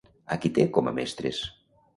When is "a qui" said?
0.35-0.51